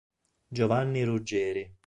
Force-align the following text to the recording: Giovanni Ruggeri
Giovanni 0.47 1.03
Ruggeri 1.03 1.69